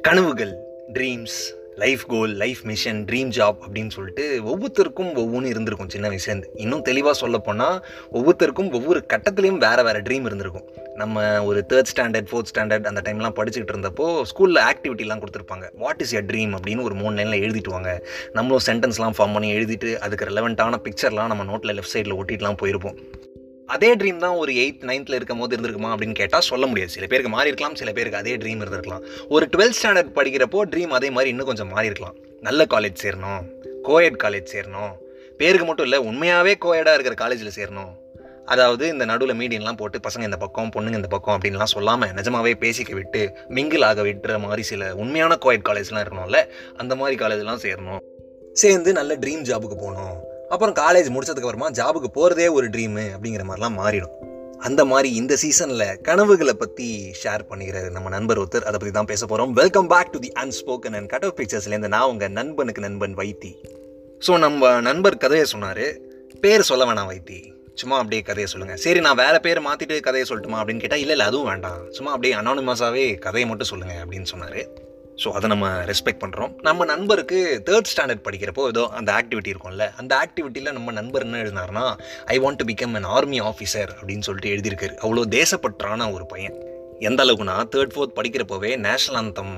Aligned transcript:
கனவுகள் 0.00 0.58
dreams 0.92 1.54
life 1.76 2.00
goal 2.06 2.34
life 2.34 2.58
mission 2.62 3.04
dream 3.04 3.30
job 3.36 3.56
அப்படின்னு 3.68 3.90
சொல்லிட்டு 3.90 4.40
ஒவ்வொருத்தருக்கும் 4.44 5.16
ஒவ்வொன்று 5.16 5.44
இருந்திருக்கும் 5.44 5.88
சின்ன 5.88 6.08
வயசுலேருந்து 6.08 6.44
இன்னும் 6.54 6.82
தெளிவாக 6.82 7.14
சொல்லப்போனால் 7.14 7.84
ஒவ்வொருத்தருக்கும் 8.12 8.72
ஒவ்வொரு 8.72 9.04
கட்டத்துலேயும் 9.12 9.56
வேறு 9.56 9.84
வேறு 9.84 10.00
ட்ரீம் 10.00 10.26
இருந்திருக்கும். 10.26 10.68
நம்ம 10.94 11.44
ஒரு 11.44 11.64
தேர்ட் 11.68 11.84
ஸ்டாண்டர்ட் 11.96 12.26
ஃபோர்த் 12.30 12.50
ஸ்டாண்டர்ட் 12.54 12.86
அந்த 12.86 13.12
டைம்லாம் 13.12 13.36
படிச்சுக்கிட்டு 13.36 13.74
இருந்தப்போ 13.74 14.22
ஸ்கூலில் 14.22 14.60
ஆக்டிவிட்டிலாம் 14.72 15.22
கொடுத்துருப்பாங்க. 15.22 15.70
வாட் 15.72 16.00
இஸ் 16.00 16.16
யர் 16.16 16.18
ட்ரீம் 16.18 16.56
அப்படின்னு 16.56 16.82
ஒரு 16.82 16.94
மூணு 16.94 17.22
லைனில் 17.22 17.50
எழுதிட்டு 17.50 17.68
வாங்க. 17.68 18.06
நம்மளும் 18.32 18.62
சென்டென்ஸ்லாம் 18.66 19.12
ஃபார்ம் 19.18 19.32
பண்ணி 19.32 19.56
எழுதிட்டு 19.56 19.96
அதுக்கு 19.96 20.24
ரெலவெண்ட்டான 20.24 20.74
பிக்சர்லாம் 20.84 21.26
நம்ம 21.26 21.56
நோட்டில் 21.56 21.78
லெஃப்ட் 21.78 21.96
சைடில் 21.96 22.22
ஒட்டிட்டுலாம் 22.22 22.56
போயிருப்போம். 22.62 22.96
அதே 23.66 23.94
ட்ரீம் 23.94 24.16
தான் 24.16 24.36
ஒரு 24.36 24.52
எயித் 24.52 24.82
நைன்த்தில் 24.82 25.14
இருக்கும் 25.14 25.38
போது 25.38 25.56
இருந்திருக்குமா 25.56 25.90
அப்படின்னு 25.92 26.14
கேட்டால் 26.14 26.40
சொல்ல 26.40 26.66
முடியாது. 26.66 26.92
சில 26.92 27.06
பேருக்கு 27.06 27.30
மாறி 27.30 27.46
இருக்கலாம் 27.46 27.74
சில 27.74 27.92
பேருக்கு 27.92 28.18
அதே 28.18 28.36
ட்ரீம் 28.36 28.62
இருந்திருக்கலாம். 28.64 29.04
ஒரு 29.28 29.48
டுவெல்த் 29.56 29.78
ஸ்டாண்டர்ட் 29.82 30.14
படிக்கிறப்போ 30.14 30.60
ட்ரீம் 30.72 30.94
அதே 30.98 31.10
மாதிரி 31.10 31.30
இன்னும் 31.30 31.46
கொஞ்சம் 31.46 31.68
மாறி 31.68 31.86
இருக்கலாம். 31.86 32.14
நல்ல 32.40 32.64
காலேஜ் 32.64 33.02
சேரணும் 33.02 33.42
கோயட் 33.82 34.18
காலேஜ் 34.24 34.54
சேரணும். 34.54 34.92
பேருக்கு 35.36 35.66
மட்டும் 35.66 35.84
இல்லை 35.84 35.98
உண்மையாகவே 35.98 36.56
கோயடாக 36.60 36.92
இருக்கிற 36.92 37.14
காலேஜில் 37.14 37.56
சேரணும். 37.56 37.92
அதாவது 38.46 38.88
இந்த 38.88 39.04
நடுவில் 39.04 39.38
மீடியன்லாம் 39.40 39.76
போட்டு 39.76 39.98
பசங்க 39.98 40.22
இந்த 40.22 40.36
பக்கம் 40.36 40.70
பொண்ணுங்க 40.76 40.94
இந்த 40.94 41.08
பக்கம் 41.08 41.40
அப்படின்லாம் 41.40 41.74
சொல்லாமல் 41.74 42.08
நிஜமாவே 42.08 42.54
பேசிக்க 42.64 42.92
விட்டு 42.92 43.32
மிங்கிள் 43.48 43.84
ஆக 43.84 44.02
விட்டுற 44.02 44.40
மாதிரி 44.40 44.62
சில 44.62 44.94
உண்மையான 44.94 45.38
கோயட் 45.44 45.66
காலேஜ்லாம் 45.68 46.04
இருக்கணும்ல 46.04 46.46
அந்த 46.76 46.96
மாதிரி 46.96 47.24
காலேஜ்லாம் 47.24 47.64
சேரணும். 47.66 48.00
சேர்ந்து 48.52 48.92
நல்ல 48.92 49.16
ட்ரீம் 49.16 49.46
ஜாபுக்கு 49.50 49.76
போகணும். 49.76 50.32
அப்புறம் 50.54 50.76
காலேஜ் 50.82 51.08
முடிச்சதுக்கப்புறமா 51.14 51.68
ஜாபுக்கு 51.78 52.10
போகிறதே 52.18 52.48
ஒரு 52.58 52.66
ட்ரீமு 52.74 53.04
அப்படிங்கிற 53.14 53.44
மாதிரிலாம் 53.48 53.78
மாறிடும். 53.80 54.14
அந்த 54.66 54.82
மாதிரி 54.90 55.08
இந்த 55.20 55.34
சீசனில் 55.42 55.86
கனவுகளை 56.08 56.54
பற்றி 56.60 56.86
ஷேர் 57.22 57.42
பண்ணிக்கிறாரு 57.48 57.88
நம்ம 57.96 58.10
நண்பர் 58.16 58.40
ஒருத்தர். 58.42 58.66
அதை 58.68 58.76
பற்றி 58.78 58.92
தான் 58.98 59.10
பேச 59.10 59.22
போகிறோம் 59.30 59.54
welcome 59.60 59.88
back 59.92 60.12
to 60.14 60.20
the 60.26 60.30
unspoken 60.42 60.96
and 60.98 61.10
cut 61.14 61.26
off 61.28 61.36
பிக்சர்ஸ்லேருந்து 61.40 61.90
நான் 61.96 62.10
உங்கள் 62.12 62.32
நண்பனுக்கு 62.38 62.84
நண்பன் 62.86 63.16
வைத்தி. 63.20 63.52
ஸோ 64.22 64.38
நம்ம 64.44 64.70
நண்பர் 64.88 65.20
கதையை 65.24 65.48
சொன்னார். 65.54 65.84
பேர் 66.44 66.68
சொல்ல 66.70 66.84
வேணாம் 66.90 67.10
வைத்தி. 67.12 67.40
சும்மா 67.80 67.96
அப்படியே 68.00 68.22
கதையை 68.30 68.48
சொல்லுங்கள் 68.50 68.80
சரி 68.86 69.00
நான் 69.06 69.20
வேறு 69.24 69.38
பேர் 69.46 69.60
மாற்றிட்டு 69.68 69.96
கதையை 70.08 70.24
சொல்லட்டுமா 70.30 70.58
அப்படின்னு 70.60 70.82
கேட்டால் 70.82 71.02
இல்லை 71.04 71.14
இல்லை 71.16 71.28
அதுவும் 71.30 71.48
வேண்டாம். 71.50 71.80
சும்மா 71.96 72.10
அப்படியே 72.14 72.34
அனானிமஸாகவே 72.40 73.06
கதையை 73.26 73.46
மட்டும் 73.50 73.70
சொல்லுங்கள் 73.72 74.02
அப்படின்னு 74.04 74.30
சொன்னார். 74.32 74.60
ஸோ 75.22 75.28
அதை 75.36 75.48
நம்ம 75.52 75.66
ரெஸ்பெக்ட் 75.90 76.22
பண்ணுறோம் 76.22 76.52
நம்ம 76.66 76.84
நண்பருக்கு 76.84 77.38
தேர்ட் 77.68 77.90
ஸ்டாண்டர்ட் 77.90 78.24
படிக்கிறப்போ 78.26 78.62
ஏதோ 78.72 78.82
அந்த 78.98 79.10
ஆக்டிவிட்டி 79.18 79.50
இருக்கும்ல 79.52 79.86
அந்த 80.00 80.12
ஆக்டிவிட்டியில் 80.22 80.74
நம்ம 80.78 80.92
நண்பர் 80.92 81.24
என்ன 81.26 81.42
எழுதினார்னா 81.42 81.84
I 82.34 82.36
want 82.44 82.60
to 82.60 82.66
become 82.70 82.96
an 83.00 83.08
army 83.16 83.40
officer 83.50 83.92
அப்படின்னு 83.98 84.26
சொல்லிட்டு 84.28 84.52
எழுதியிருக்காரு. 84.54 84.94
அவ்வளோ 85.04 85.24
தேசப்பற்றான 85.38 86.10
ஒரு 86.16 86.26
பையன். 86.32 86.56
எந்த 87.08 87.22
அளவுக்குனா 87.24 87.56
தேர்ட் 87.74 87.94
ஃபோர்த் 87.94 88.16
படிக்கிறப்போவே 88.18 88.72
நேஷனல் 88.88 89.20
அந்தம் 89.22 89.54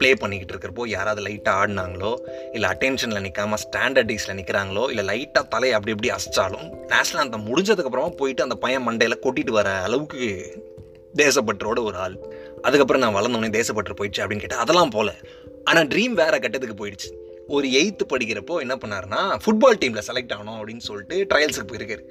ப்ளே 0.00 0.10
பண்ணிக்கிட்டு 0.22 0.52
இருக்கிறப்போ 0.54 0.84
யாராவது 0.94 1.20
லைட்டாக 1.26 1.60
ஆடினாங்களோ 1.60 2.10
இல்லை 2.52 2.66
அட்டென்ஷனில் 2.72 3.24
நிற்காம 3.26 3.58
ஸ்டாண்டர்டீஸில் 3.64 4.36
நிற்கிறாங்களோ 4.40 4.84
இல்லை 4.90 5.04
லைட்டாக 5.10 5.44
தலையை 5.54 5.74
அப்படி 5.78 5.94
இப்படி 5.96 6.10
அசைச்சாலும் 6.16 6.66
நேஷனல் 6.94 7.24
அந்தம் 7.24 7.46
முடிஞ்சதுக்கப்புறமா 7.50 8.10
போயிட்டு 8.22 8.42
அந்த 8.42 8.58
பையன் 8.64 8.86
மண்டையில் 8.88 9.22
கொட்டிட்டு 9.26 9.50
வர 9.50 9.70
அளவுக்கு 9.86 10.20
தேசப்பற்றோட 11.14 11.78
ஒரு 11.82 11.96
ஆள். 11.96 12.16
அதுக்கப்புறம் 12.66 13.04
நான் 13.04 13.16
வளர்ந்தோடனே 13.18 13.52
தேசப்பட்டு 13.58 13.98
போயிடுச்சு 14.00 14.22
அப்படின்னு 14.24 14.44
கேட்டால் 14.44 14.64
அதெல்லாம் 14.64 14.92
போல. 14.96 15.10
ஆனால் 15.70 15.88
ட்ரீம் 15.92 16.16
வேறு 16.22 16.42
கட்டத்துக்கு 16.44 16.76
போயிடுச்சு. 16.82 17.10
ஒரு 17.56 17.66
எயித்து 17.78 18.04
படிக்கிறப்போ 18.12 18.54
என்ன 18.62 18.74
பண்ணார்னா 18.82 19.18
ஃபுட்பால் 19.42 19.76
டீமில் 19.82 20.04
செலக்ட் 20.06 20.32
ஆகணும் 20.36 20.56
அப்படின்னு 20.58 20.84
சொல்லிட்டு 20.86 21.16
ட்ரையல்ஸுக்கு 21.30 21.68
போயிருக்காரு. 21.72 22.02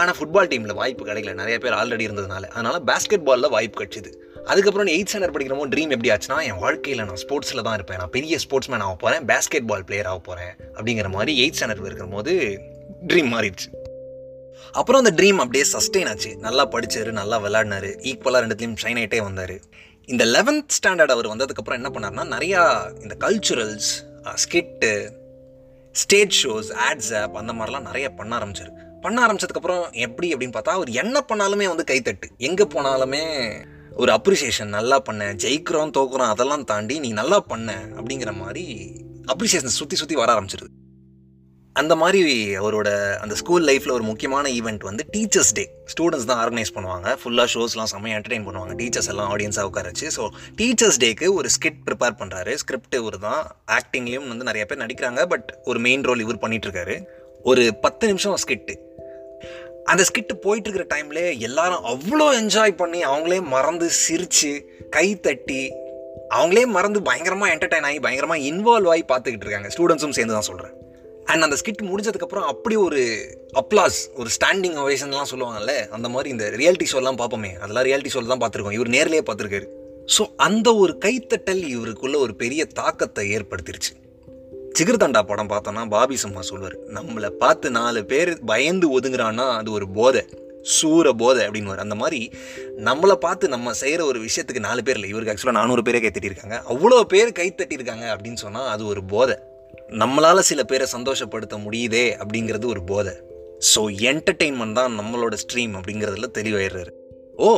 ஆனால் 0.00 0.16
ஃபுட்பால் 0.18 0.50
டீமில் 0.52 0.74
வாய்ப்பு 0.80 1.06
கிடைக்கல. 1.08 1.32
நிறைய 1.42 1.56
பேர் 1.64 1.76
ஆல்ரெடி 1.78 2.04
இருந்ததுனால. 2.08 2.44
அதனால் 2.56 2.78
பேஸ்கெட் 2.90 3.24
பாலில் 3.28 3.52
வாய்ப்பு 3.54 3.78
கிடைச்சிது. 3.80 4.10
அதுக்கப்புறம் 4.50 4.90
எயிட் 4.96 5.10
ஸ்டாண்டர்ட் 5.10 5.34
படிக்கிறப்போ 5.36 5.66
ட்ரீம் 5.74 5.92
எப்படி 5.96 6.10
ஆச்சுன்னா 6.14 6.38
என் 6.48 6.60
வாழ்க்கையில் 6.64 7.04
நான் 7.08 7.20
ஸ்போர்ட்ஸில் 7.24 7.64
தான் 7.66 7.76
இருப்பேன். 7.78 8.00
நான் 8.02 8.14
பெரிய 8.16 8.38
ஸ்போர்ட்ஸ் 8.44 8.70
மேன் 8.72 8.84
ஆக 8.86 8.96
போகிறேன் 9.04 9.24
பேஸ்கெட் 9.30 9.68
பால் 9.70 9.86
பிளேயர் 9.90 10.10
ஆக 10.12 10.20
போகிறேன் 10.28 10.52
அப்படிங்கிற 10.76 11.10
மாதிரி 11.16 11.34
எயிட் 11.44 11.58
ஸ்டாண்டர்ட் 11.58 11.88
இருக்கிற 11.90 12.08
போது 12.16 12.34
ட்ரீம் 13.12 13.30
மாறிடுச்சு. 13.34 13.70
அப்புறம் 14.80 15.00
அந்த 15.02 15.12
ட்ரீம் 15.18 15.40
அப்படியே 15.44 15.64
சஸ்டெயின் 15.74 16.10
ஆச்சு. 16.10 16.30
நல்லா 16.46 16.64
படித்தார் 16.74 17.10
நல்லா 17.20 17.38
விளாடினாரு 17.46 17.92
ஈக்குவலாக 18.10 18.42
ரெண்டுத்துலையும் 18.44 18.78
ஷைன் 18.82 19.00
ஆகிட்டே 19.00 19.20
வந்தார். 19.28 19.56
இந்த 20.12 20.24
லெவன்த் 20.24 20.72
ஸ்டாண்டர்ட் 20.76 21.12
அவர் 21.14 21.26
வந்ததுக்கப்புறம் 21.26 21.78
என்ன 21.78 21.88
பண்ணார்னா 21.88 22.24
நிறையா 22.34 22.62
இந்த 23.02 23.14
culturals 23.24 23.88
skit 24.42 25.10
stage 25.92 26.46
shows 26.46 26.70
ads 26.88 27.20
app 27.20 27.36
அந்த 27.36 27.52
மாதிரிலாம் 27.52 27.80
நிறைய 27.80 28.10
பண்ண 28.10 28.38
ஆரம்பிச்சார். 28.38 29.00
பண்ண 29.00 29.26
ஆரம்பிச்சதுக்கப்புறம் 29.26 29.92
எப்படி 29.92 30.34
அப்படின்னு 30.34 30.56
பார்த்தா 30.56 30.74
அவர் 30.78 30.90
என்ன 30.90 31.24
பண்ணாலுமே 31.28 31.66
வந்து 31.68 31.84
கைத்தட்டு. 31.90 32.28
எங்கே 32.36 32.64
போனாலுமே 32.64 33.22
ஒரு 33.96 34.12
அப்ரிசியேஷன் 34.12 34.64
நல்லா 34.64 34.98
பண்ண 34.98 35.32
ஜெயிக்கிறோம் 35.32 35.94
தோக்குறோம் 35.98 36.32
அதெல்லாம் 36.34 36.64
தாண்டி 36.64 36.98
நீ 36.98 37.12
நல்லா 37.12 37.40
பண்ண 37.40 37.78
அப்படிங்கிற 37.94 38.34
மாதிரி 38.34 38.94
அப்ரிசியேஷன் 39.26 39.78
சுற்றி 39.80 39.96
சுற்றி 39.96 40.14
வர 40.14 40.40
ஆரம்பிச்சிருது. 40.40 40.72
அந்த 41.72 41.96
மாதிரி 41.96 42.48
அவரோட 42.58 43.16
அந்த 43.16 43.34
ஸ்கூல் 43.34 43.64
லைஃப்பில் 43.64 43.90
ஒரு 43.90 44.02
முக்கியமான 44.02 44.48
ஈவெண்ட் 44.48 44.82
வந்து 44.82 45.04
டீச்சர்ஸ் 45.12 45.52
டே 45.52 45.71
ஸ்டூடெண்ட்ஸ் 45.92 46.28
தான் 46.30 46.40
ஆர்கனைஸ் 46.44 46.72
பண்ணுவாங்க. 46.76 47.08
ஃபுல்லாக 47.20 47.48
ஷோஸ்லாம் 47.54 47.90
செம்மையாக 47.92 48.18
என்டர்டெயின் 48.18 48.46
பண்ணுவாங்க. 48.48 48.74
டீச்சர்ஸ் 48.80 49.10
எல்லாம் 49.12 49.30
ஆடியன்ஸாக 49.34 49.70
உட்காரச்சு. 49.70 50.06
ஸோ 50.16 50.24
டீச்சர்ஸ் 50.60 51.00
டேக்கு 51.04 51.28
ஒரு 51.38 51.48
ஸ்கிட் 51.56 51.80
ப்ரிப்பேர் 51.88 52.16
பண்ணுறாரு 52.20 52.54
ஸ்கிரிப்ட் 52.62 52.96
இவர் 53.00 53.18
தான். 53.26 53.42
ஆக்டிங்லேயும் 53.78 54.30
வந்து 54.32 54.48
நிறைய 54.50 54.64
பேர் 54.70 54.82
நடிக்கிறாங்க. 54.84 55.22
பட் 55.34 55.48
ஒரு 55.72 55.80
மெயின் 55.88 56.06
ரோல் 56.08 56.24
இவர் 56.26 56.42
பண்ணிகிட்ருக்காரு 56.44 56.96
ஒரு 57.50 57.62
பத்து 57.84 58.04
நிமிஷம் 58.12 58.40
ஸ்கிட்டு 58.44 58.74
அந்த 59.92 60.02
ஸ்கிட்டு 60.08 60.34
போயிட்டுருக்கிற 60.44 60.84
டைமில் 60.92 61.22
எல்லாரும் 61.46 61.86
அவ்வளோ 61.92 62.26
என்ஜாய் 62.40 62.74
பண்ணி 62.82 63.00
அவங்களே 63.12 63.38
மறந்து 63.54 63.86
சிரித்து 64.02 64.52
கை 64.96 65.06
தட்டி 65.26 65.62
அவங்களே 66.36 66.62
மறந்து 66.76 66.98
பயங்கரமாக 67.08 67.52
என்டர்டைன் 67.54 67.86
ஆகி 67.88 67.98
பயங்கரமாக 68.04 68.46
இன்வால்வ் 68.50 68.92
ஆகி 68.92 69.04
பார்த்துக்கிட்டு 69.10 69.46
இருக்காங்க. 69.46 69.70
ஸ்டூடெண்ட்ஸும் 69.74 70.16
சேர்ந்து 70.18 70.36
தான் 70.36 70.48
சொல்கிறேன் 70.50 70.74
அண்ட் 71.32 71.44
அந்த 71.46 71.56
ஸ்கிட் 71.60 71.82
முடிஞ்சதுக்கப்புறம் 71.90 72.46
அப்படி 72.52 72.76
ஒரு 72.86 73.00
அப்ளாஸ் 73.60 73.98
ஒரு 74.20 74.30
ஸ்டாண்டிங் 74.36 74.76
அவேஷன்லாம் 74.82 75.30
சொல்லுவாங்கல்ல 75.32 75.74
அந்த 75.96 76.08
மாதிரி 76.14 76.28
இந்த 76.34 76.46
ரியாலிட்டி 76.60 76.86
ஷோலாம் 76.92 77.20
பார்ப்போமே. 77.22 77.50
அதெல்லாம் 77.62 77.86
ரியாலிட்டி 77.88 78.12
ஷோவில் 78.14 78.32
தான் 78.34 78.42
பார்த்துருக்கோம். 78.42 78.76
இவர் 78.78 78.94
நேர்லேயே 78.96 79.24
பார்த்துருக்காரு. 79.28 79.66
ஸோ 80.14 80.22
அந்த 80.46 80.68
ஒரு 80.82 80.92
கைத்தட்டல் 81.04 81.62
இவருக்குள்ள 81.74 82.16
ஒரு 82.26 82.34
பெரிய 82.42 82.62
தாக்கத்தை 82.80 83.24
ஏற்படுத்திருச்சு. 83.36 83.92
சிகர்தண்டா 84.78 85.20
படம் 85.30 85.50
பார்த்தோன்னா 85.50 85.82
பாபி 85.94 86.16
சம்மா 86.22 86.42
சொல்லுவார் 86.50 86.76
நம்மளை 86.96 87.30
பார்த்து 87.42 87.70
நாலு 87.78 88.00
பேர் 88.12 88.30
பயந்து 88.50 88.86
ஒதுங்குறான்னா 88.98 89.46
அது 89.58 89.70
ஒரு 89.78 89.88
போதை 89.98 90.22
சூர 90.76 91.06
போதை 91.22 91.42
அப்படின்னு 91.46 91.84
அந்த 91.84 91.96
மாதிரி 92.02 92.20
நம்மளை 92.88 93.16
பார்த்து 93.26 93.54
நம்ம 93.54 93.72
செய்கிற 93.82 94.02
ஒரு 94.10 94.18
விஷயத்துக்கு 94.26 94.66
நாலு 94.68 94.82
பேர் 94.86 94.98
இல்லை. 94.98 95.10
இவருக்கு 95.12 95.32
ஆக்சுவலாக 95.32 95.58
நானூறு 95.60 95.82
பேரே 95.86 96.02
கைத்தட்டியிருக்காங்க. 96.04 96.58
அவ்வளோ 96.72 97.00
பேர் 97.14 97.38
கைத்தட்டியிருக்காங்க 97.40 98.06
அப்படின்னு 98.14 98.40
சொன்னால் 98.44 98.70
அது 98.74 98.82
ஒரு 98.92 99.02
போதை. 99.14 99.36
நம்மளால் 100.00 100.48
சில 100.48 100.60
பேரை 100.70 100.86
சந்தோஷப்படுத்த 100.94 101.54
முடியுதே 101.64 102.04
அப்படிங்கிறது 102.20 102.66
ஒரு 102.74 102.82
போதை. 102.90 103.12
ஸோ 103.70 103.80
என்டர்டெயின்மெண்ட் 104.10 104.78
தான் 104.78 104.92
நம்மளோட 105.00 105.34
ஸ்ட்ரீம் 105.42 105.74
அப்படிங்கிறதுல 105.78 106.28
தெளிவாயிடுறாரு. 106.38 106.92
ஓ 107.46 107.48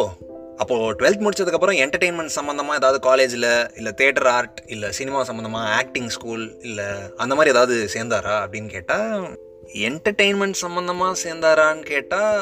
அப்போது 0.62 0.96
டுவெல்த் 0.98 1.22
முடிச்சதுக்கப்புறம் 1.24 1.78
என்டர்டெயின்மெண்ட் 1.84 2.34
சம்மந்தமாக 2.38 2.80
ஏதாவது 2.80 2.98
காலேஜில் 3.08 3.48
இல்லை 3.78 3.92
தேட்டர் 4.00 4.28
ஆர்ட் 4.34 4.58
இல்லை 4.74 4.90
சினிமா 4.98 5.20
சம்மந்தமாக 5.30 5.70
ஆக்டிங் 5.80 6.10
ஸ்கூல் 6.16 6.44
இல்லை 6.68 6.88
அந்த 7.24 7.32
மாதிரி 7.34 7.54
ஏதாவது 7.54 7.76
சேர்ந்தாரா 7.94 8.36
அப்படின்னு 8.44 8.70
கேட்டால் 8.76 9.24
என்டர்டெயின்மெண்ட் 9.88 10.62
சம்மந்தமாக 10.64 11.16
சேர்ந்தாரான்னு 11.24 11.84
கேட்டால் 11.92 12.38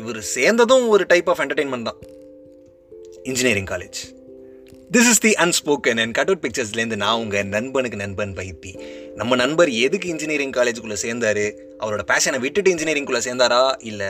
இவர் 0.00 0.20
சேர்ந்ததும் 0.36 0.86
ஒரு 0.94 1.06
டைப் 1.14 1.30
ஆஃப் 1.32 1.42
என்டர்டெயின்மெண்ட் 1.44 1.90
தான். 1.90 2.00
Engineering 3.30 3.70
college 3.72 4.00
this 4.94 5.08
is 5.12 5.22
the 5.24 5.32
unspoken 5.44 5.98
and 6.02 6.14
cut 6.18 6.30
out 6.30 6.44
பிக்சர்ஸ்லேருந்து 6.44 6.98
நான் 7.04 7.20
உங்கள் 7.22 7.50
நண்பனுக்கு 7.56 7.98
நண்பன் 8.04 8.36
பைத்தி. 8.38 8.72
நம்ம 9.18 9.34
நண்பர் 9.34 9.70
எதுக்கு 9.70 10.08
இன்ஜினியரிங் 10.08 10.50
காலேஜுக்குள்ளே 10.50 10.96
சேர்ந்தாரு? 11.02 11.52
அவரோட 11.78 12.00
பேஷனை 12.06 12.38
விட்டுட்டு 12.38 12.74
இன்ஜினியரிங்குள்ளே 12.74 13.20
சேர்ந்தாரா? 13.24 13.74
இல்லை 13.80 14.06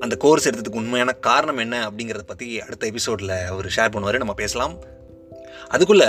அந்த 0.00 0.16
கோர்ஸ் 0.16 0.48
எடுத்ததுக்கு 0.48 0.74
உண்மையான 0.74 1.12
காரணம் 1.12 1.56
என்ன 1.56 1.90
அப்படிங்கிறத 1.90 2.20
பற்றி 2.26 2.60
அடுத்த 2.60 2.86
எபிசோடில் 2.86 3.28
அவர் 3.28 3.66
ஷேர் 3.66 3.92
பண்ணுவார். 3.92 4.16
நம்ம 4.16 4.34
பேசலாம். 4.34 4.82
அதுக்குள்ளே 5.68 6.06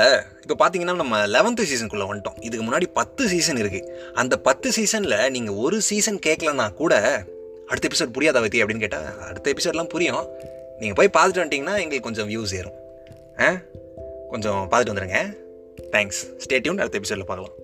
இப்போ 0.48 0.70
பார்த்தீங்கன்னா 0.70 0.96
நம்ம 0.96 1.28
லெவன்த்து 1.28 1.64
சீசனுக்குள்ளே 1.64 2.08
வந்துட்டோம். 2.10 2.38
இதுக்கு 2.40 2.66
முன்னாடி 2.66 2.86
பத்து 2.94 3.28
சீசன் 3.28 3.56
இருக்குது 3.56 3.88
அந்த 4.14 4.38
பத்து 4.38 4.72
சீசனில் 4.72 5.30
நீங்கள் 5.30 5.56
ஒரு 5.56 5.82
சீசன் 5.82 6.20
கேட்கலன்னா 6.26 6.74
கூட 6.74 7.24
அடுத்த 7.68 7.88
எபிசோட் 7.88 8.14
புரியாத 8.14 8.40
பற்றி 8.40 8.64
அப்படின்னு 8.64 8.80
கேட்டால் 8.80 9.20
அடுத்த 9.20 9.54
எபிசோட்லாம் 9.54 9.90
புரியும். 9.90 10.28
நீங்கள் 10.80 11.10
போய் 11.10 11.24
பார்த்துட்டு 11.24 11.36
வந்துட்டிங்கன்னா 11.36 11.76
எங்களுக்கு 11.76 12.00
கொஞ்சம் 12.00 12.30
வியூஸ் 12.30 12.56
ஏறும். 12.56 12.74
ஆ? 13.40 13.58
கொஞ்சம் 14.30 14.68
பார்த்துட்டு 14.72 14.96
வந்துடுங்க 14.96 15.38
தேங்க்ஸ் 15.92 16.22
ஸ்டேட்யூன் 16.50 16.78
அடுத்த 16.78 16.98
எபிசோடில் 16.98 17.26
பார்க்கலாம். 17.26 17.63